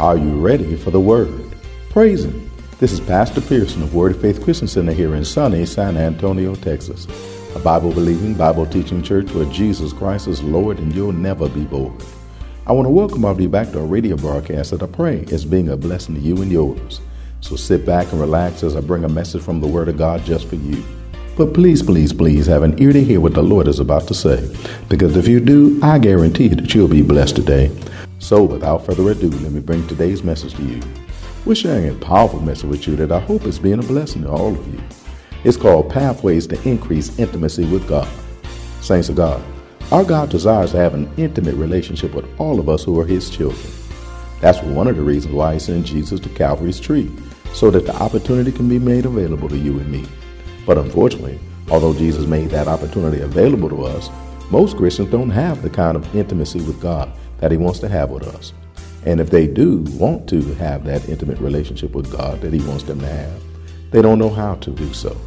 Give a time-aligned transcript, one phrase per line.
[0.00, 1.44] Are you ready for the word?
[1.90, 2.50] Praise Him.
[2.78, 6.54] This is Pastor Pearson of Word of Faith Christian Center here in sunny San Antonio,
[6.54, 7.06] Texas.
[7.54, 11.64] A Bible believing, Bible teaching church where Jesus Christ is Lord and you'll never be
[11.64, 12.02] bored.
[12.66, 15.18] I want to welcome all of you back to our radio broadcast that I pray
[15.28, 17.02] is being a blessing to you and yours.
[17.42, 20.24] So sit back and relax as I bring a message from the Word of God
[20.24, 20.82] just for you.
[21.36, 24.14] But please, please, please have an ear to hear what the Lord is about to
[24.14, 24.46] say.
[24.88, 27.70] Because if you do, I guarantee that you'll be blessed today.
[28.18, 30.80] So without further ado, let me bring today's message to you.
[31.46, 34.30] We're sharing a powerful message with you that I hope is being a blessing to
[34.30, 34.80] all of you.
[35.42, 38.08] It's called Pathways to Increase Intimacy with God.
[38.82, 39.42] Saints of God,
[39.90, 43.30] our God desires to have an intimate relationship with all of us who are His
[43.30, 43.72] children.
[44.42, 47.10] That's one of the reasons why He sent Jesus to Calvary's tree,
[47.54, 50.04] so that the opportunity can be made available to you and me.
[50.70, 54.08] But unfortunately, although Jesus made that opportunity available to us,
[54.52, 58.10] most Christians don't have the kind of intimacy with God that He wants to have
[58.10, 58.52] with us.
[59.04, 62.84] And if they do want to have that intimate relationship with God that He wants
[62.84, 63.42] them to have,
[63.90, 65.20] they don't know how to do so.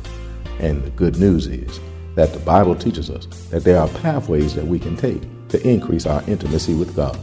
[0.59, 1.77] And the good news is
[2.15, 6.05] that the Bible teaches us that there are pathways that we can take to increase
[6.05, 7.19] our intimacy with God.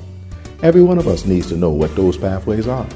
[0.62, 2.86] Every one of us needs to know what those pathways are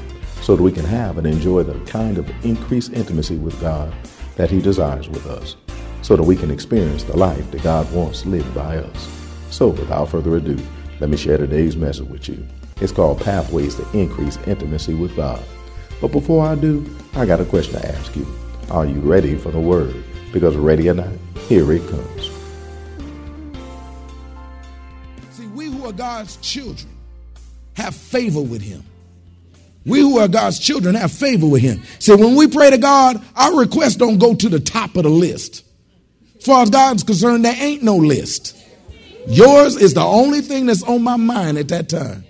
[0.43, 3.91] so that we can have and enjoy the kind of increased intimacy with God
[4.35, 5.55] that He desires with us,
[6.01, 9.09] so that we can experience the life that God wants lived by us.
[9.49, 10.57] So, without further ado,
[10.99, 12.45] let me share today's message with you.
[12.81, 15.43] It's called Pathways to Increase Intimacy with God.
[16.01, 18.27] But before I do, I got a question to ask you.
[18.69, 20.03] Are you ready for the word?
[20.33, 21.13] Because ready or not,
[21.47, 22.31] here it comes.
[25.31, 26.91] See, we who are God's children
[27.75, 28.83] have favor with Him.
[29.85, 31.83] We who are God's children have favor with Him.
[31.99, 35.09] See, when we pray to God, our requests don't go to the top of the
[35.09, 35.63] list.
[36.37, 38.57] As far as God's concerned, there ain't no list.
[39.27, 42.23] Yours is the only thing that's on my mind at that time.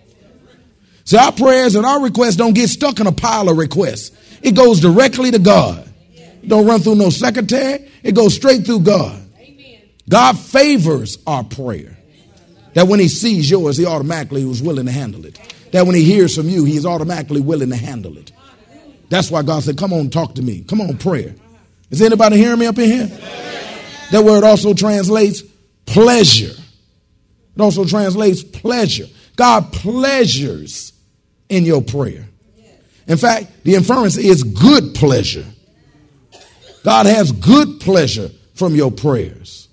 [1.06, 4.12] So our prayers and our requests don't get stuck in a pile of requests.
[4.42, 5.88] It goes directly to God.
[6.46, 7.90] Don't run through no secretary.
[8.04, 9.22] It goes straight through God.
[10.08, 11.98] God favors our prayer.
[12.74, 15.40] That when he sees yours, he automatically was willing to handle it.
[15.72, 18.32] That when he hears from you, he's automatically willing to handle it.
[19.10, 20.64] That's why God said, Come on, talk to me.
[20.64, 21.36] Come on, prayer.
[21.90, 23.08] Is anybody hearing me up in here?
[24.12, 25.44] That word also translates
[25.86, 26.54] pleasure.
[27.56, 29.06] It also translates pleasure.
[29.36, 30.94] God pleasures
[31.50, 32.26] in your prayer.
[33.08, 35.46] In fact, the inference is good pleasure.
[36.84, 39.68] God has good pleasure from your prayers.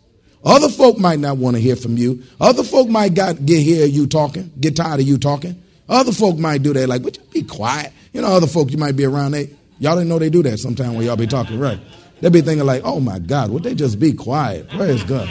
[0.45, 2.23] Other folk might not want to hear from you.
[2.41, 5.62] Other folk might got, get hear you talking, get tired of you talking.
[5.89, 7.93] Other folk might do that, like, would you be quiet?
[8.13, 10.59] You know, other folk you might be around, they, y'all didn't know they do that
[10.59, 11.81] sometime when y'all be talking, right?
[12.21, 14.69] They be thinking like, oh my God, would they just be quiet?
[14.71, 15.29] Praise God.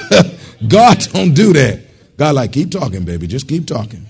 [0.68, 1.82] God don't do that.
[2.16, 3.26] God like, keep talking, baby.
[3.26, 4.06] Just keep talking.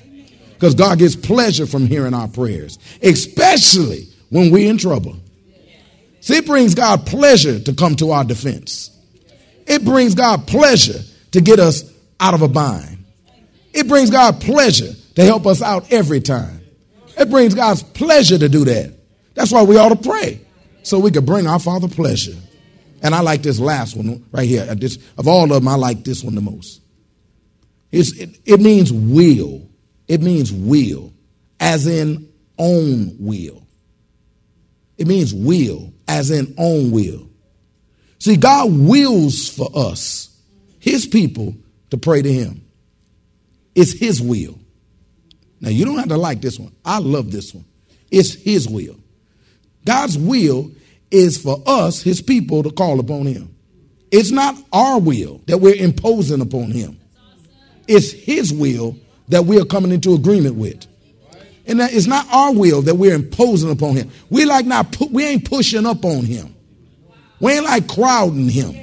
[0.52, 5.16] Because God gets pleasure from hearing our prayers, especially when we're in trouble.
[6.20, 8.90] See, it brings God pleasure to come to our defense.
[9.66, 11.00] It brings God pleasure
[11.32, 11.84] to get us
[12.20, 13.04] out of a bind.
[13.72, 16.60] It brings God pleasure to help us out every time.
[17.16, 18.94] It brings God's pleasure to do that.
[19.34, 20.40] That's why we ought to pray,
[20.82, 22.36] so we can bring our Father pleasure.
[23.02, 24.66] And I like this last one right here.
[24.68, 26.80] Uh, this, of all of them, I like this one the most.
[27.92, 29.68] It, it means will.
[30.08, 31.12] It means will,
[31.60, 33.66] as in own will.
[34.96, 37.28] It means will, as in own will.
[38.18, 40.34] See, God wills for us,
[40.78, 41.54] His people,
[41.90, 42.64] to pray to Him.
[43.74, 44.58] It's His will.
[45.64, 46.72] Now, you don't have to like this one.
[46.84, 47.64] I love this one.
[48.10, 48.96] It's His will.
[49.86, 50.70] God's will
[51.10, 53.56] is for us, His people, to call upon Him.
[54.10, 57.00] It's not our will that we're imposing upon Him.
[57.88, 58.98] It's His will
[59.28, 60.86] that we are coming into agreement with.
[61.66, 64.10] And that it's not our will that we're imposing upon Him.
[64.28, 66.54] We like not pu- we ain't pushing up on Him.
[67.40, 68.76] We ain't like crowding Him.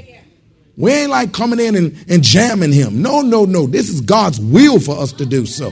[0.75, 3.03] We ain't like coming in and, and jamming Him.
[3.03, 3.67] No, no, no.
[3.67, 5.71] This is God's will for us to do so.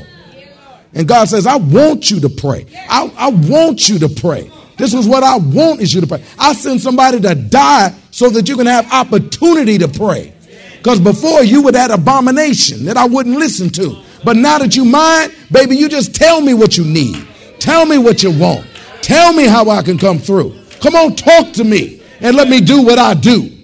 [0.93, 2.65] And God says, I want you to pray.
[2.89, 4.51] I, I want you to pray.
[4.77, 6.23] This is what I want is you to pray.
[6.37, 10.33] I send somebody to die so that you can have opportunity to pray.
[10.77, 14.01] Because before you would that abomination that I wouldn't listen to.
[14.23, 17.27] But now that you mind, baby, you just tell me what you need.
[17.59, 18.65] Tell me what you want.
[19.01, 20.57] Tell me how I can come through.
[20.81, 23.57] Come on, talk to me and let me do what I do.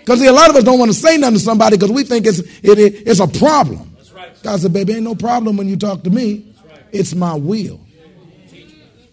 [0.00, 2.26] Because a lot of us don't want to say nothing to somebody because we think
[2.26, 3.95] it's, it, it, it's a problem.
[4.42, 6.54] God said, baby, ain't no problem when you talk to me.
[6.92, 7.80] It's my will.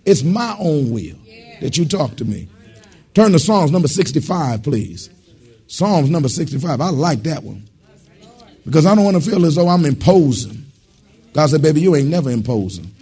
[0.05, 1.17] It's my own will
[1.61, 2.49] that you talk to me.
[3.13, 5.09] Turn to Psalms number 65, please.
[5.67, 6.81] Psalms number 65.
[6.81, 7.67] I like that one.
[8.65, 10.65] Because I don't want to feel as though I'm imposing.
[11.33, 12.93] God said, baby, you ain't never imposing.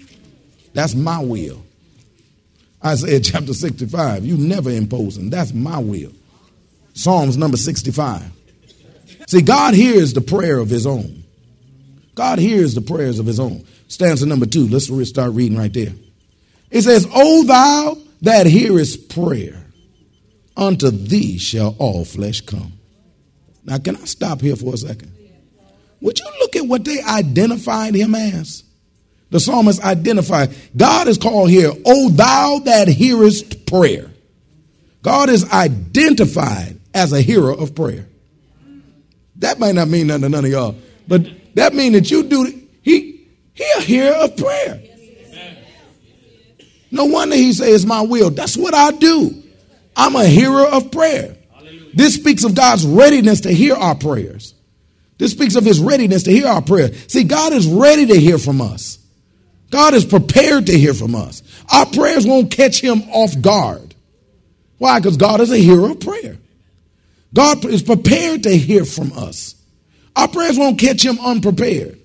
[0.73, 1.63] That's my will.
[2.83, 4.25] Isaiah chapter 65.
[4.25, 5.29] You never imposing.
[5.29, 6.11] That's my will.
[6.93, 8.23] Psalms number 65.
[9.27, 11.20] See, God hears the prayer of his own.
[12.15, 13.65] God hears the prayers of his own.
[13.87, 14.67] Stanza number two.
[14.67, 15.93] Let's start reading right there.
[16.69, 19.65] It says, O thou that hearest prayer,
[20.55, 22.73] unto thee shall all flesh come.
[23.63, 25.13] Now, can I stop here for a second?
[26.01, 28.63] Would you look at what they identified him as?
[29.29, 34.11] The psalmist identified, God is called here, O thou that hearest prayer.
[35.03, 38.07] God is identified as a hearer of prayer.
[39.37, 40.75] That might not mean nothing to none of y'all,
[41.07, 41.25] but
[41.55, 42.45] that means that you do,
[42.81, 44.81] he, he a hearer of prayer.
[46.91, 48.29] No wonder he says, it's my will.
[48.29, 49.43] That's what I do.
[49.95, 51.37] I'm a hearer of prayer.
[51.93, 54.53] This speaks of God's readiness to hear our prayers.
[55.17, 56.93] This speaks of his readiness to hear our prayer.
[57.07, 58.97] See, God is ready to hear from us.
[59.69, 61.43] God is prepared to hear from us.
[61.71, 63.95] Our prayers won't catch him off guard.
[64.77, 64.99] Why?
[64.99, 66.37] Because God is a hearer of prayer.
[67.33, 69.55] God is prepared to hear from us.
[70.15, 71.99] Our prayers won't catch him unprepared.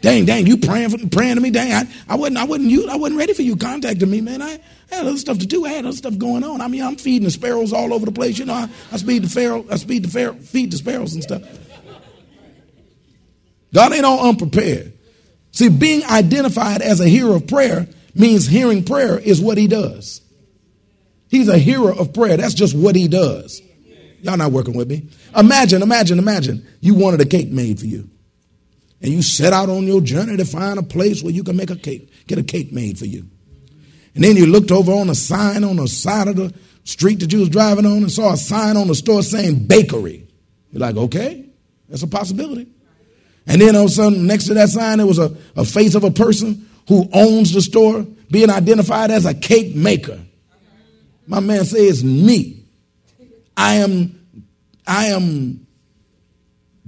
[0.00, 1.50] Dang, dang, you praying for, praying to me?
[1.50, 4.42] Dang, I, I wasn't, I wasn't you, I wasn't ready for you contacting me, man.
[4.42, 4.60] I,
[4.92, 5.64] I had other stuff to do.
[5.64, 6.60] I had other stuff going on.
[6.60, 8.38] I mean, I'm feeding the sparrows all over the place.
[8.38, 11.22] You know, I, I feed the pharaoh, I feed the pharaoh, feed the sparrows and
[11.22, 11.42] stuff.
[13.72, 14.92] God ain't all unprepared.
[15.52, 20.20] See, being identified as a hearer of prayer means hearing prayer is what he does.
[21.28, 22.36] He's a hearer of prayer.
[22.36, 23.62] That's just what he does.
[24.24, 25.06] Y'all not working with me.
[25.36, 28.08] Imagine, imagine, imagine you wanted a cake made for you.
[29.02, 31.68] And you set out on your journey to find a place where you can make
[31.68, 33.26] a cake, get a cake made for you.
[34.14, 36.54] And then you looked over on a sign on the side of the
[36.84, 40.26] street that you was driving on and saw a sign on the store saying bakery.
[40.72, 41.44] You're like, okay,
[41.90, 42.66] that's a possibility.
[43.46, 45.94] And then all of a sudden, next to that sign, there was a, a face
[45.94, 50.18] of a person who owns the store being identified as a cake maker.
[51.26, 52.62] My man says, me.
[53.56, 54.13] I am,
[54.86, 55.66] I am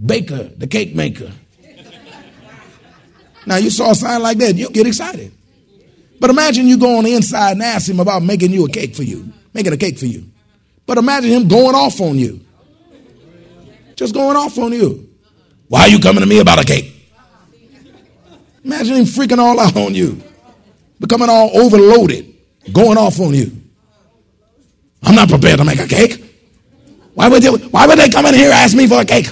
[0.04, 1.32] Baker, the cake maker.
[3.46, 5.32] Now you saw a sign like that, you get excited.
[6.18, 8.94] But imagine you go on the inside and ask him about making you a cake
[8.94, 10.24] for you, making a cake for you.
[10.84, 12.40] But imagine him going off on you.
[13.94, 15.08] Just going off on you.
[15.68, 16.92] Why are you coming to me about a cake?
[18.64, 20.20] Imagine him freaking all out on you,
[20.98, 22.34] becoming all overloaded,
[22.72, 23.52] going off on you.
[25.02, 26.25] I'm not prepared to make a cake.
[27.16, 29.28] Why would they, why would they come in here and ask me for a cake?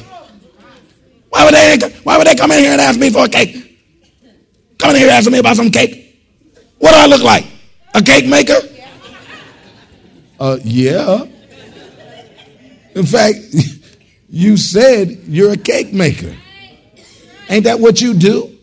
[1.29, 3.79] Why would they, why would they come in here and ask me for a cake?
[4.79, 6.19] Come in here asking me about some cake.
[6.79, 7.45] What do I look like?
[7.93, 8.57] A cake maker?
[10.41, 11.27] Uh, yeah.
[12.95, 13.37] In fact,
[14.31, 16.35] you said you're a cake maker.
[17.51, 18.59] Ain't that what you do?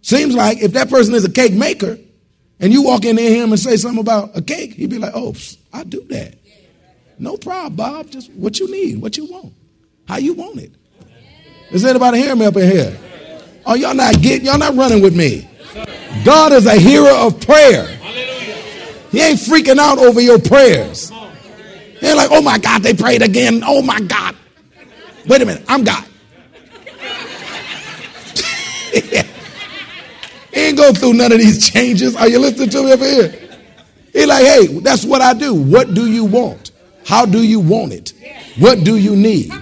[0.00, 1.98] Seems like if that person is a cake maker
[2.60, 5.12] and you walk in there him and say something about a cake, he'd be like,
[5.12, 5.34] oh,
[5.72, 6.36] I do that.
[7.18, 8.10] No problem, Bob.
[8.10, 9.54] Just what you need, what you want,
[10.06, 10.72] how you want it.
[11.70, 12.98] Is anybody hearing me up in here?
[13.64, 15.48] Oh, y'all not getting, y'all not running with me.
[16.24, 17.86] God is a hearer of prayer.
[19.10, 21.10] He ain't freaking out over your prayers.
[22.00, 23.62] He ain't like, oh my God, they prayed again.
[23.64, 24.36] Oh my God.
[25.26, 26.04] Wait a minute, I'm God.
[28.92, 32.14] he ain't go through none of these changes.
[32.14, 33.34] Are you listening to me up here?
[34.12, 35.54] He like, hey, that's what I do.
[35.54, 36.65] What do you want?
[37.06, 38.12] How do you want it?
[38.58, 39.52] What do you need?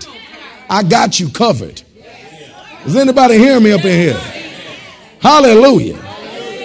[0.70, 1.82] I got you covered.
[2.86, 4.20] Is anybody hearing me up in here?
[5.20, 5.96] Hallelujah.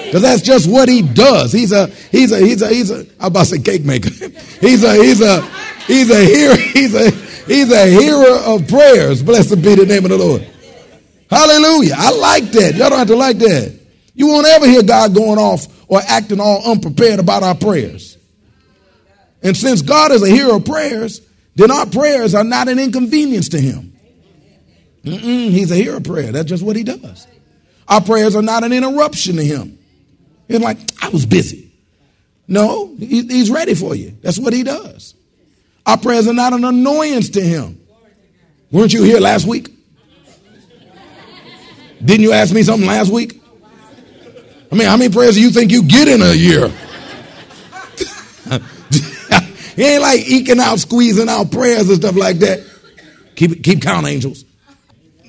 [0.05, 1.51] Because that's just what he does.
[1.51, 4.09] He's a he's a he's a he's a I'm about to say cake maker.
[4.61, 5.41] he's a he's a
[5.85, 9.21] he's a hero, he's a he's a hearer of prayers.
[9.21, 10.47] Blessed be the name of the Lord.
[11.29, 11.93] Hallelujah.
[11.97, 12.75] I like that.
[12.75, 13.77] Y'all don't have to like that.
[14.15, 18.17] You won't ever hear God going off or acting all unprepared about our prayers.
[19.41, 21.21] And since God is a hearer of prayers,
[21.55, 23.93] then our prayers are not an inconvenience to him.
[25.03, 26.31] Mm-mm, he's a hearer of prayer.
[26.31, 27.27] That's just what he does.
[27.87, 29.79] Our prayers are not an interruption to him.
[30.47, 31.71] He's like, I was busy.
[32.47, 34.17] No, he's ready for you.
[34.21, 35.13] That's what he does.
[35.85, 37.79] Our prayers are not an annoyance to him.
[38.71, 39.69] Weren't you here last week?
[42.03, 43.41] Didn't you ask me something last week?
[44.71, 46.71] I mean, how many prayers do you think you get in a year?
[49.79, 52.59] He ain't like eking out, squeezing out prayers and stuff like that.
[53.37, 54.43] Keep keep count, angels.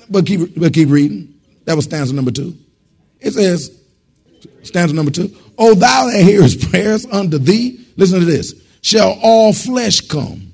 [0.09, 1.39] But keep but keep reading.
[1.63, 2.57] That was stanza number two.
[3.21, 3.71] It says,
[4.63, 5.33] stanza number two.
[5.57, 10.51] Oh, thou that hearest prayers unto thee, listen to this, shall all flesh come.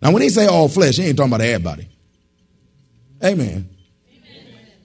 [0.00, 1.90] Now, when he say all flesh, he ain't talking about everybody.
[3.22, 3.68] Amen.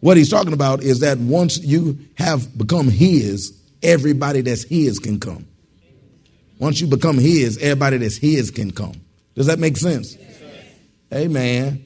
[0.01, 5.21] What he's talking about is that once you have become his, everybody that's his can
[5.21, 5.47] come.
[6.59, 8.93] Once you become his, everybody that's his can come.
[9.35, 10.15] Does that make sense?
[10.15, 10.41] Yes.
[11.13, 11.85] Amen.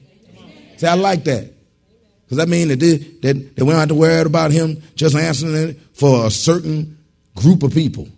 [0.76, 1.52] See, I like that.
[2.24, 5.16] Because that means that, they, that, that we don't have to worry about him just
[5.16, 6.98] answering it for a certain
[7.34, 8.08] group of people.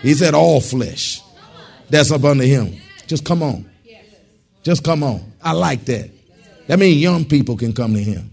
[0.00, 1.20] He said, all flesh
[1.90, 2.80] that's up under him.
[3.06, 3.68] Just come on.
[4.62, 5.32] Just come on.
[5.42, 6.10] I like that.
[6.68, 8.30] That means young people can come to him.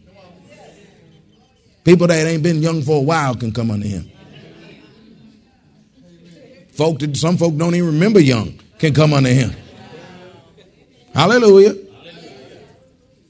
[1.83, 4.09] People that ain't been young for a while can come under him.
[6.77, 9.51] Folk that some folk don't even remember young can come under him.
[11.11, 11.73] Hallelujah.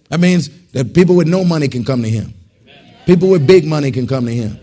[0.10, 2.34] That means that people with no money can come to him.
[3.06, 4.60] People with big money can come to him.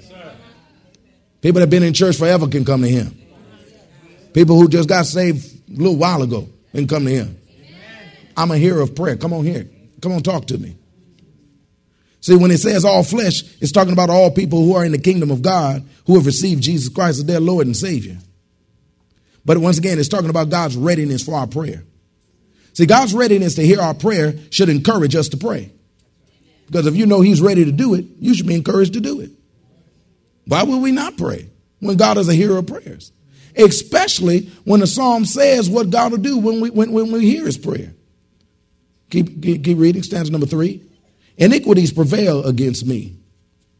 [1.41, 3.19] People that have been in church forever can come to him.
[4.35, 7.39] People who just got saved a little while ago can come to him.
[8.37, 9.17] I'm a hearer of prayer.
[9.17, 9.67] Come on here.
[10.03, 10.77] Come on, talk to me.
[12.21, 14.99] See, when it says all flesh, it's talking about all people who are in the
[14.99, 18.19] kingdom of God who have received Jesus Christ as their Lord and Savior.
[19.45, 21.85] But once again, it's talking about God's readiness for our prayer.
[22.73, 25.71] See, God's readiness to hear our prayer should encourage us to pray.
[26.67, 29.21] Because if you know He's ready to do it, you should be encouraged to do
[29.21, 29.31] it.
[30.47, 31.49] Why would we not pray
[31.81, 33.13] when God is a hearer of prayers?
[33.57, 37.47] Especially when the psalm says what God will do when we, when, when we hear
[37.47, 37.95] His prayer.
[39.11, 40.83] Keep, keep, keep reading, stanza number three.
[41.37, 43.17] Iniquities prevail against me.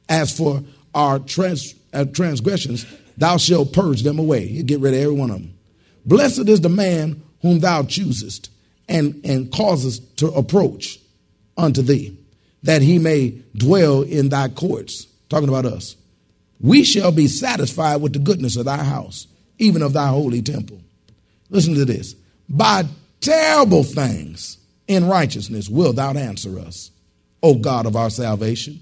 [0.09, 0.63] As for
[0.95, 4.45] our trans, uh, transgressions, thou shalt purge them away.
[4.45, 5.54] You get rid of every one of them.
[6.05, 8.51] Blessed is the man whom thou choosest
[8.89, 10.99] and, and causest to approach
[11.57, 12.19] unto thee,
[12.63, 15.07] that he may dwell in thy courts.
[15.29, 15.97] Talking about us.
[16.61, 19.27] We shall be satisfied with the goodness of thy house,
[19.59, 20.81] even of thy holy temple.
[21.51, 22.15] Listen to this.
[22.49, 22.85] By
[23.21, 26.91] terrible things in righteousness will thou answer us,
[27.43, 28.81] O God of our salvation,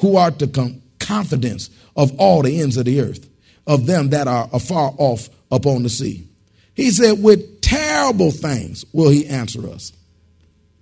[0.00, 3.28] who art the confidence of all the ends of the earth,
[3.66, 6.26] of them that are afar off upon the sea.
[6.74, 9.92] He said, With terrible things will he answer us.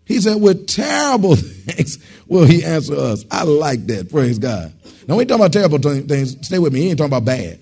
[0.05, 3.25] He said, With terrible things will he answer us.
[3.31, 4.11] I like that.
[4.11, 4.73] Praise God.
[5.07, 6.83] Now, we talking about terrible things, stay with me.
[6.83, 7.59] He ain't talking about bad.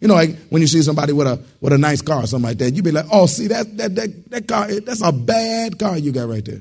[0.00, 2.48] You know, like when you see somebody with a with a nice car or something
[2.48, 4.68] like that, you be like, "Oh, see that that that that car?
[4.68, 6.60] That's a bad car you got right there."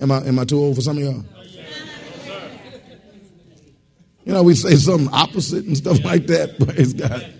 [0.00, 1.24] Am I am I too old for some of y'all?
[4.24, 6.58] You know, we say something opposite and stuff like that.
[6.66, 7.32] Praise God.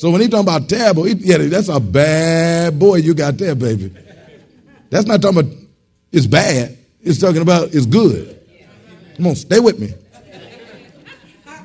[0.00, 3.54] So when he talking about terrible, he, yeah, that's a bad boy you got there,
[3.54, 3.92] baby.
[4.88, 5.52] That's not talking about
[6.10, 6.78] it's bad.
[7.02, 8.40] It's talking about it's good.
[9.18, 9.92] Come on, stay with me.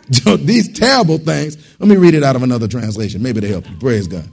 [0.35, 1.55] These terrible things.
[1.79, 3.23] Let me read it out of another translation.
[3.23, 3.77] Maybe they help you.
[3.77, 4.27] Praise God.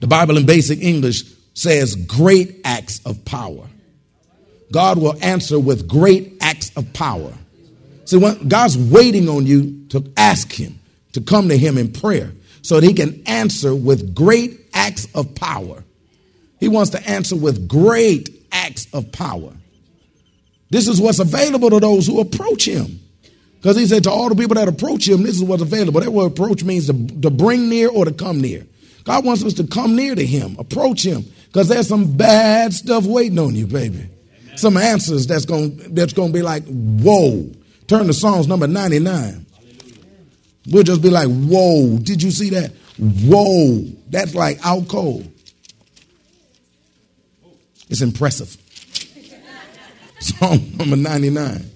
[0.00, 3.68] The Bible in basic English says great acts of power.
[4.72, 7.32] God will answer with great acts of power.
[8.04, 10.80] See, when God's waiting on you to ask Him
[11.12, 15.34] to come to Him in prayer so that He can answer with great acts of
[15.34, 15.84] power.
[16.60, 19.52] He wants to answer with great acts of power.
[20.70, 23.00] This is what's available to those who approach Him.
[23.60, 26.00] Because he said to all the people that approach him, this is what's available.
[26.00, 28.64] That word approach means to, to bring near or to come near.
[29.02, 33.04] God wants us to come near to him, approach him, because there's some bad stuff
[33.04, 34.08] waiting on you, baby.
[34.42, 34.56] Amen.
[34.56, 37.50] Some answers that's going to that's to be like, whoa.
[37.88, 39.46] Turn to Psalms number 99.
[40.70, 42.72] We'll just be like, whoa, did you see that?
[42.98, 45.30] Whoa, that's like out cold.
[47.88, 48.54] It's impressive.
[50.20, 51.70] Psalm number 99.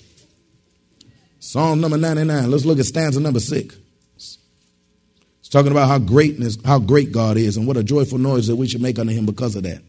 [1.41, 2.51] Psalm number 99.
[2.51, 3.79] Let's look at stanza number six.
[4.17, 8.57] It's talking about how greatness, how great God is, and what a joyful noise that
[8.57, 9.83] we should make unto him because of that.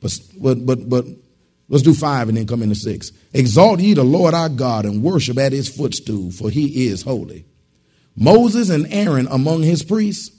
[0.00, 1.06] But but but but
[1.68, 3.10] let's do five and then come into six.
[3.32, 7.44] Exalt ye the Lord our God and worship at his footstool, for he is holy.
[8.16, 10.36] Moses and Aaron among his priests,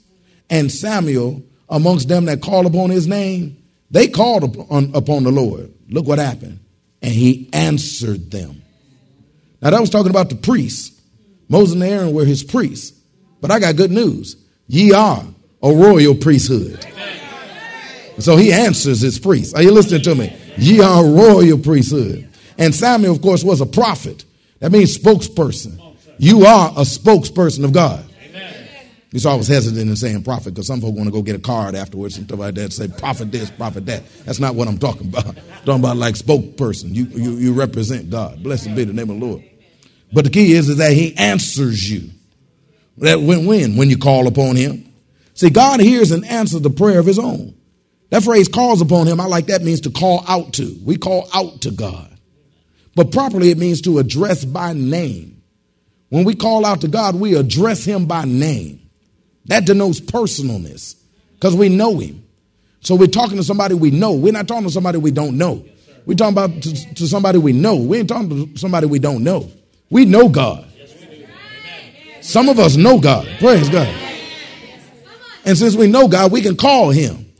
[0.48, 5.72] and Samuel amongst them that call upon his name, they called upon, upon the Lord.
[5.88, 6.60] Look what happened.
[7.02, 8.62] And he answered them.
[9.60, 11.00] Now, that was talking about the priests.
[11.48, 12.98] Moses and Aaron were his priests.
[13.40, 14.36] But I got good news.
[14.66, 15.24] Ye are
[15.62, 16.84] a royal priesthood.
[18.18, 19.54] So he answers his priests.
[19.54, 20.34] Are you listening to me?
[20.56, 22.28] Ye are a royal priesthood.
[22.58, 24.24] And Samuel, of course, was a prophet.
[24.60, 25.78] That means spokesperson.
[26.18, 28.04] You are a spokesperson of God.
[29.12, 31.36] You saw I was hesitant in saying prophet because some folk want to go get
[31.36, 32.72] a card afterwards and stuff like that.
[32.72, 34.02] Say prophet this, prophet that.
[34.24, 35.28] That's not what I'm talking about.
[35.28, 36.94] I'm talking about like spokesperson.
[36.94, 38.42] You, you you represent God.
[38.42, 39.44] Blessed be the name of the Lord.
[40.12, 42.10] But the key is, is that He answers you.
[42.98, 44.92] That when when when you call upon Him.
[45.34, 47.54] See, God hears and answers the prayer of His own.
[48.10, 49.20] That phrase calls upon Him.
[49.20, 50.78] I like that means to call out to.
[50.84, 52.18] We call out to God.
[52.94, 55.42] But properly, it means to address by name.
[56.08, 58.86] When we call out to God, we address Him by name.
[59.46, 60.96] That denotes personalness
[61.34, 62.24] because we know him.
[62.80, 64.12] So we're talking to somebody we know.
[64.12, 65.64] We're not talking to somebody we don't know.
[66.04, 67.76] We're talking about to, to somebody we know.
[67.76, 69.50] We ain't talking to somebody we don't know.
[69.90, 70.64] We know God.
[72.20, 73.28] Some of us know God.
[73.38, 73.88] Praise God.
[75.44, 77.32] And since we know God, we can call him.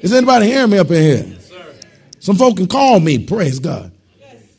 [0.00, 1.38] Is anybody hearing me up in here?
[2.18, 3.24] Some folk can call me.
[3.24, 3.92] Praise God.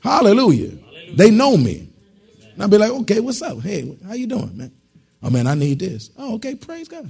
[0.02, 0.78] Hallelujah.
[1.14, 1.89] They know me.
[2.60, 3.62] And I'll be like, okay, what's up?
[3.62, 4.74] Hey, how you doing, man?
[5.24, 6.10] Oh man, I need this.
[6.18, 7.10] Oh, okay, praise God.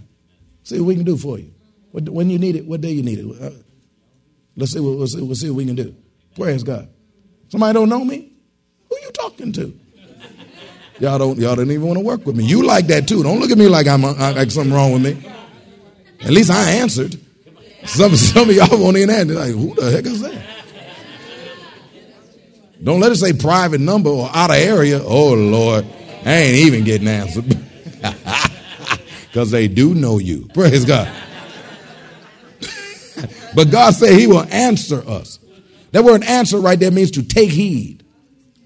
[0.62, 1.51] See what we can do for you.
[1.91, 3.41] When you need it, what day you need it.
[3.41, 3.50] Uh,
[4.56, 5.96] let's see what we'll see, we'll see what we can do.
[6.36, 6.88] Praise God.
[7.48, 8.32] Somebody don't know me?
[8.89, 9.79] Who you talking to?
[11.00, 12.44] Y'all don't y'all don't even want to work with me.
[12.44, 13.24] You like that too.
[13.24, 15.32] Don't look at me like I'm uh, like something wrong with me.
[16.22, 17.20] At least I answered.
[17.86, 19.34] Some some of y'all won't even answer.
[19.34, 20.59] Like, who the heck is that?
[22.81, 25.01] Don't let it say private number or out of area.
[25.03, 25.86] Oh Lord,
[26.25, 27.57] I ain't even getting answered.
[29.29, 30.50] Because they do know you.
[30.55, 31.07] Praise God.
[33.55, 35.38] but God said He will answer us.
[35.91, 38.03] That word answer right there means to take heed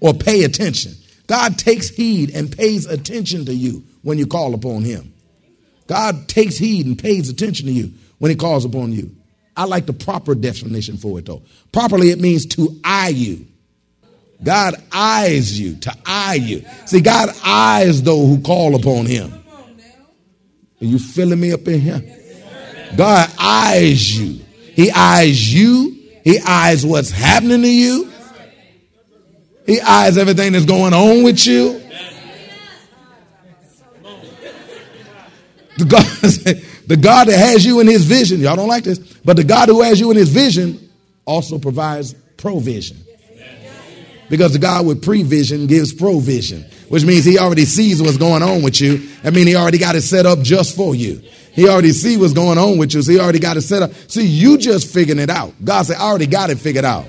[0.00, 0.94] or pay attention.
[1.26, 5.12] God takes heed and pays attention to you when you call upon Him.
[5.86, 9.14] God takes heed and pays attention to you when He calls upon you.
[9.56, 11.42] I like the proper definition for it though.
[11.72, 13.46] Properly, it means to eye you.
[14.42, 16.64] God eyes you, to eye you.
[16.86, 19.32] See, God eyes those who call upon Him.
[20.80, 22.02] Are you filling me up in here?
[22.96, 24.44] God eyes you.
[24.74, 25.98] He eyes you.
[26.24, 28.10] He eyes what's happening to you.
[29.66, 31.80] He eyes everything that's going on with you.
[35.76, 36.04] The God,
[36.86, 39.68] the God that has you in his vision, y'all don't like this, but the God
[39.68, 40.90] who has you in his vision
[41.24, 42.98] also provides provision.
[44.28, 48.62] Because the God with prevision gives provision, which means he already sees what's going on
[48.62, 49.06] with you.
[49.22, 51.20] I mean, he already got it set up just for you.
[51.52, 53.92] He already see what's going on with you, so he already got it set up.
[54.08, 55.52] See, you just figuring it out.
[55.62, 57.06] God said, I already got it figured out.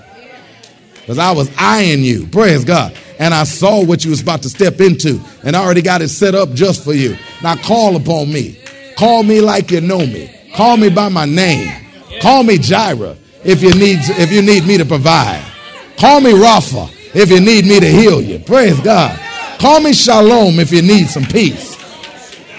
[0.93, 2.28] Because I was eyeing you.
[2.28, 2.95] Praise God.
[3.19, 5.21] And I saw what you was about to step into.
[5.43, 7.17] And I already got it set up just for you.
[7.41, 8.60] Now call upon me.
[8.97, 10.32] Call me like you know me.
[10.56, 11.71] Call me by my name.
[12.21, 15.43] Call me Jireh if you need if you need me to provide.
[15.97, 18.39] Call me Rapha if you need me to heal you.
[18.39, 19.19] Praise God.
[19.60, 21.75] Call me Shalom if you need some peace.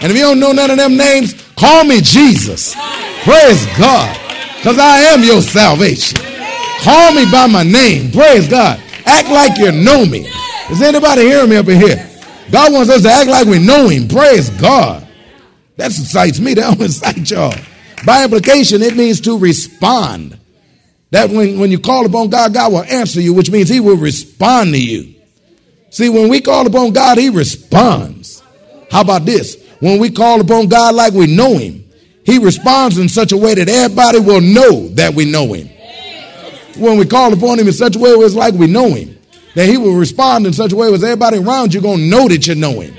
[0.01, 2.75] And if you don't know none of them names, call me Jesus.
[3.23, 4.17] Praise God.
[4.57, 6.19] Because I am your salvation.
[6.83, 8.11] Call me by my name.
[8.11, 8.81] Praise God.
[9.05, 10.27] Act like you know me.
[10.71, 12.09] Is anybody hearing me up in here?
[12.51, 14.09] God wants us to act like we know him.
[14.09, 15.07] Praise God.
[15.77, 16.55] That excites me.
[16.57, 17.55] That don't excite y'all.
[18.05, 20.39] By implication, it means to respond.
[21.11, 23.97] That when, when you call upon God, God will answer you, which means he will
[23.97, 25.15] respond to you.
[25.91, 28.43] See, when we call upon God, he responds.
[28.91, 29.57] How about this?
[29.81, 31.85] When we call upon God like we know him,
[32.25, 35.69] he responds in such a way that everybody will know that we know him.
[36.77, 39.17] When we call upon him in such a way where it's like we know him,
[39.55, 42.29] that he will respond in such a way where everybody around you going to know
[42.29, 42.95] that you know him.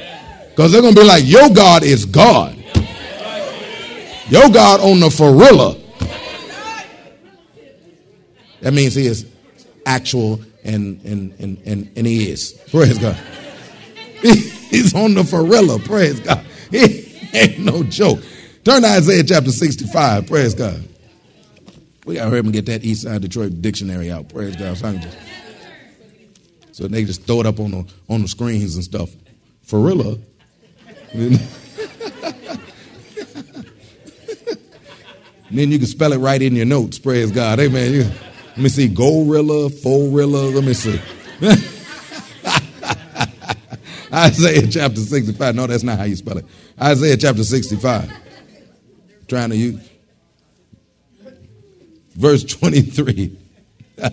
[0.50, 2.56] Because they're going to be like, your God is God.
[4.30, 5.80] Your God on the farilla
[8.62, 9.26] that means he is
[9.86, 12.54] actual and and and and, and he is.
[12.70, 13.18] Praise God.
[14.22, 15.84] He's on the farilla.
[15.84, 16.46] Praise God.
[16.70, 18.20] He ain't no joke.
[18.66, 20.28] Turn to Isaiah chapter 65.
[20.28, 20.84] Praise God.
[22.06, 24.28] We gotta hurry up and get that East Side Detroit dictionary out.
[24.28, 24.78] Praise God.
[24.78, 25.18] So, just,
[26.74, 29.10] so they just throw it up on the on the screens and stuff.
[29.66, 30.20] Farilla.
[35.52, 37.00] then you can spell it right in your notes.
[37.00, 37.60] Praise God.
[37.60, 37.94] Amen.
[37.94, 38.06] You,
[38.58, 40.52] let me see, gorilla, forilla.
[40.52, 41.00] Let me see.
[44.12, 45.54] Isaiah chapter 65.
[45.54, 46.46] No, that's not how you spell it.
[46.82, 48.12] Isaiah chapter 65.
[49.28, 49.88] Trying to use
[52.16, 53.38] verse 23.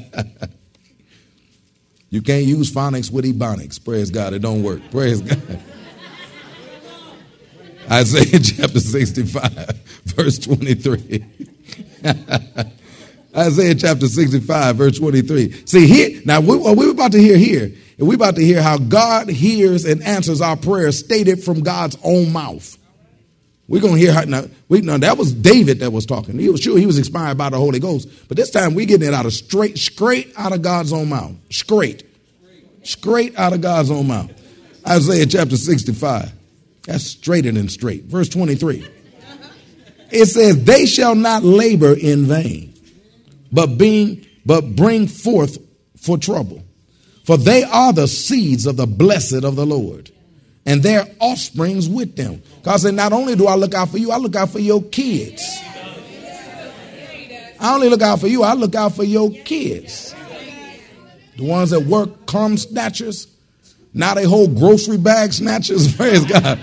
[2.10, 3.82] you can't use phonics with ebonics.
[3.82, 4.34] Praise God.
[4.34, 4.82] It don't work.
[4.90, 5.40] Praise God.
[7.90, 11.24] Isaiah chapter 65, verse 23.
[13.36, 15.66] Isaiah chapter 65, verse 23.
[15.66, 17.64] See, here, now we, what we're about to hear here,
[17.98, 21.96] and we're about to hear how God hears and answers our prayers stated from God's
[22.04, 22.78] own mouth.
[23.66, 26.38] We're going to hear how, now, we, now, that was David that was talking.
[26.38, 28.08] He was sure he was inspired by the Holy Ghost.
[28.28, 31.32] But this time we're getting it out of straight, straight out of God's own mouth.
[31.50, 32.04] Straight.
[32.82, 34.30] Straight out of God's own mouth.
[34.86, 36.30] Isaiah chapter 65.
[36.86, 38.04] That's straighter than straight.
[38.04, 38.86] Verse 23.
[40.10, 42.73] It says, They shall not labor in vain
[43.54, 45.58] but being but bring forth
[45.96, 46.62] for trouble.
[47.24, 50.10] For they are the seeds of the blessed of the Lord,
[50.66, 52.42] and their offsprings with them.
[52.62, 54.82] God said, Not only do I look out for you, I look out for your
[54.82, 55.42] kids.
[57.60, 60.14] I only look out for you, I look out for your kids.
[61.38, 63.26] The ones that work crumb snatchers,
[63.94, 65.94] now they hold grocery bag snatchers.
[65.96, 66.58] Praise God.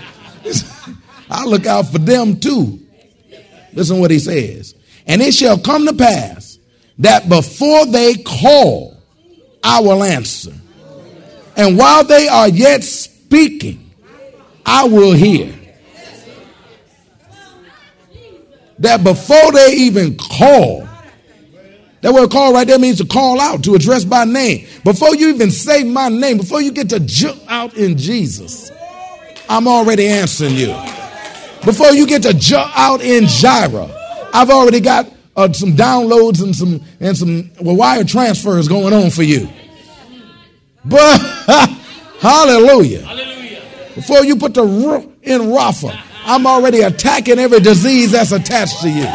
[1.28, 2.78] I look out for them too.
[3.72, 4.74] Listen what he says.
[5.06, 6.41] And it shall come to pass
[7.02, 8.96] that before they call,
[9.62, 10.52] I will answer.
[11.56, 13.90] And while they are yet speaking,
[14.64, 15.52] I will hear.
[18.78, 20.88] That before they even call,
[22.02, 24.66] that word call right there means to call out, to address by name.
[24.84, 28.70] Before you even say my name, before you get to jump out in Jesus,
[29.48, 30.68] I'm already answering you.
[31.64, 33.90] Before you get to jump out in Jireh,
[34.32, 39.10] I've already got uh, some downloads and some and some well, wire transfers going on
[39.10, 39.48] for you.
[40.84, 41.18] But
[42.20, 43.02] hallelujah.
[43.02, 43.62] hallelujah.
[43.94, 48.90] Before you put the r in Rapha, I'm already attacking every disease that's attached to
[48.90, 49.08] you.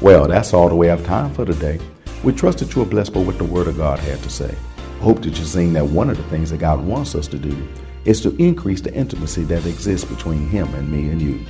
[0.00, 1.78] Well, that's all the we have time for today.
[2.24, 4.54] We trust that you are blessed by what the Word of God had to say
[5.00, 7.56] hope that you're seeing that one of the things that God wants us to do
[8.04, 11.40] is to increase the intimacy that exists between Him and me and you.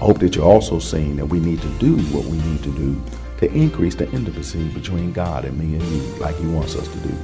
[0.00, 2.70] I hope that you're also seeing that we need to do what we need to
[2.72, 3.00] do
[3.38, 7.08] to increase the intimacy between God and me and you, like He wants us to
[7.08, 7.16] do.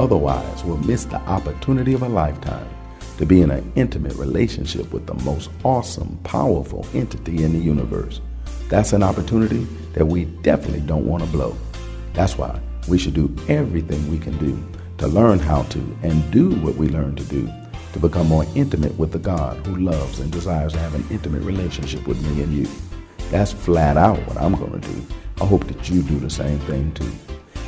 [0.00, 2.68] Otherwise, we'll miss the opportunity of a lifetime
[3.18, 8.20] to be in an intimate relationship with the most awesome, powerful entity in the universe.
[8.68, 11.56] That's an opportunity that we definitely don't want to blow.
[12.14, 14.62] That's why we should do everything we can do
[14.98, 17.50] to learn how to and do what we learn to do
[17.92, 21.42] to become more intimate with the God who loves and desires to have an intimate
[21.42, 22.68] relationship with me and you.
[23.30, 25.06] That's flat out what I'm going to do.
[25.40, 27.10] I hope that you do the same thing too.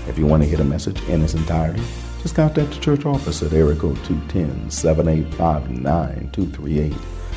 [0.07, 1.83] If you want to hear the message in its entirety,
[2.23, 6.97] just contact the church office at area code 210-785-9238.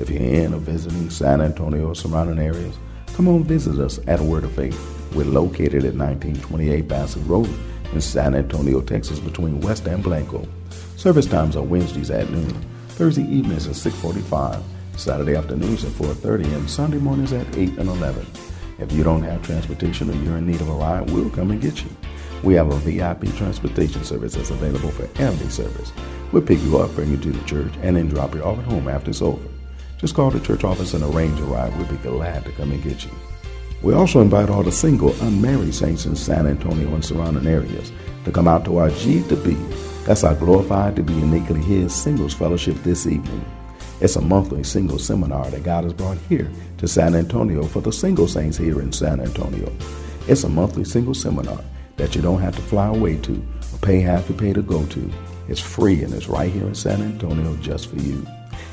[0.00, 2.76] If you're in or visiting San Antonio or surrounding areas,
[3.14, 4.76] come on visit us at Word of Faith.
[5.14, 7.48] We're located at 1928 Bassett Road
[7.92, 10.46] in San Antonio, Texas, between West and Blanco.
[10.96, 12.52] Service times are Wednesdays at noon,
[12.88, 14.60] Thursday evenings at 6:45,
[14.96, 18.26] Saturday afternoons at 4:30, and Sunday mornings at 8 and 11.
[18.80, 21.60] If you don't have transportation or you're in need of a ride, we'll come and
[21.60, 21.90] get you.
[22.42, 25.92] We have a VIP transportation service that's available for every service.
[26.30, 28.64] We'll pick you up, bring you to the church, and then drop you off at
[28.64, 29.42] home after it's over.
[29.98, 31.76] Just call the church office and arrange a ride.
[31.76, 33.10] We'll be glad to come and get you.
[33.82, 37.90] We also invite all the single, unmarried saints in San Antonio and surrounding areas
[38.24, 39.54] to come out to our G to B.
[40.04, 43.44] That's our glorified to be uniquely His singles fellowship this evening.
[44.00, 46.48] It's a monthly single seminar that God has brought here
[46.78, 49.72] to San Antonio for the single saints here in San Antonio.
[50.28, 51.60] It's a monthly single seminar
[51.98, 53.34] that you don't have to fly away to
[53.74, 55.10] or pay half the pay to go to.
[55.48, 58.26] It's free and it's right here in San Antonio just for you.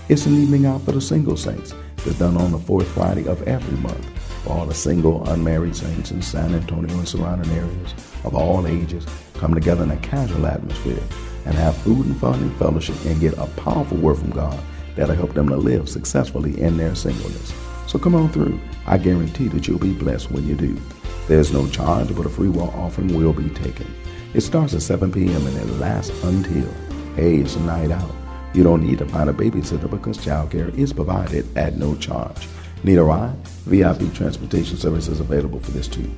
[0.07, 3.41] It's an evening out for the single saints that's done on the fourth Friday of
[3.47, 4.07] every month
[4.43, 9.05] for all the single, unmarried saints in San Antonio and surrounding areas of all ages
[9.33, 11.03] come together in a casual atmosphere
[11.45, 14.59] and have food and fun and fellowship and get a powerful word from God
[14.95, 17.53] that'll help them to live successfully in their singleness.
[17.87, 18.59] So come on through.
[18.85, 20.79] I guarantee that you'll be blessed when you do.
[21.27, 23.91] There's no charge, but a free will offering will be taken.
[24.35, 25.47] It starts at 7 p.m.
[25.47, 26.71] and it lasts until,
[27.15, 28.11] hey, it's a night out.
[28.53, 32.47] You don't need to find a babysitter because childcare is provided at no charge.
[32.83, 33.35] Need a ride?
[33.65, 36.09] VIP transportation service is available for this too.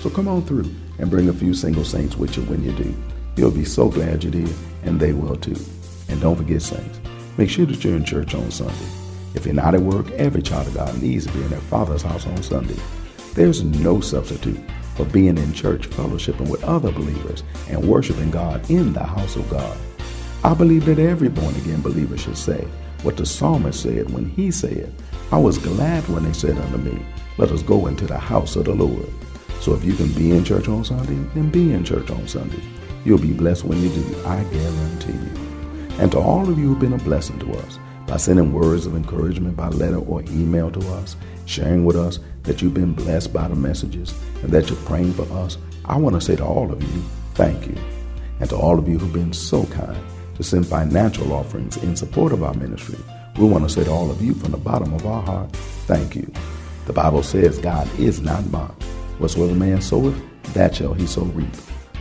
[0.00, 2.94] So come on through and bring a few single saints with you when you do.
[3.36, 5.56] You'll be so glad you did, and they will too.
[6.08, 7.00] And don't forget, saints,
[7.36, 8.86] make sure that you're in church on Sunday.
[9.34, 12.02] If you're not at work, every child of God needs to be in their father's
[12.02, 12.76] house on Sunday.
[13.34, 14.60] There's no substitute
[14.94, 19.48] for being in church, fellowshipping with other believers, and worshiping God in the house of
[19.48, 19.76] God.
[20.44, 22.66] I believe that every born again believer should say,
[23.02, 24.92] what the psalmist said when he said,
[25.30, 27.04] I was glad when they said unto me,
[27.38, 29.08] Let us go into the house of the Lord.
[29.60, 32.62] So if you can be in church on Sunday, then be in church on Sunday.
[33.04, 35.98] You'll be blessed when you do, I guarantee you.
[35.98, 38.94] And to all of you who've been a blessing to us by sending words of
[38.94, 41.16] encouragement by letter or email to us,
[41.46, 45.30] sharing with us that you've been blessed by the messages and that you're praying for
[45.32, 47.02] us, I want to say to all of you,
[47.34, 47.76] thank you.
[48.40, 49.98] And to all of you who've been so kind
[50.36, 52.98] to send financial offerings in support of our ministry,
[53.38, 55.54] we want to say to all of you from the bottom of our heart,
[55.86, 56.30] thank you.
[56.86, 58.82] The Bible says God is not mocked.
[59.18, 60.20] Whatsoever man soweth,
[60.54, 61.54] that shall he so reap.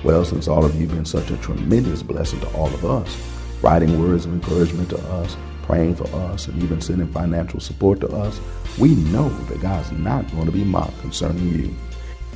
[0.03, 3.15] Well, since all of you have been such a tremendous blessing to all of us,
[3.61, 5.37] writing words of encouragement to us,
[5.71, 8.41] praying for us, and even sending financial support to us,
[8.77, 11.73] we know that God's not going to be mocked concerning you.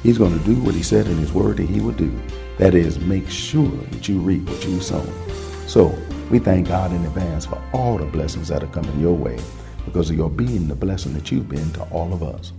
[0.04, 2.18] He's going to do what he said in his word that he would do.
[2.60, 5.06] That is, make sure that you reap what you sow.
[5.68, 5.94] So,
[6.32, 9.38] we thank God in advance for all the blessings that are coming your way
[9.84, 12.54] because of your being the blessing that you've been to all of us.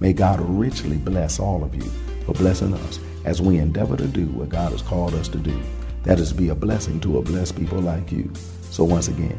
[0.00, 1.90] May God richly bless all of you
[2.24, 5.60] for blessing us as we endeavor to do what God has called us to do.
[6.04, 8.32] That is, be a blessing to a blessed people like you.
[8.70, 9.38] So, once again,